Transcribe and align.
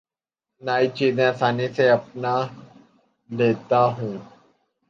نئی 0.61 0.85
چیزیں 0.97 1.27
آسانی 1.31 1.67
سے 1.75 1.85
اپنا 1.89 2.33
لیتا 3.29 3.81
ہوں 3.95 4.15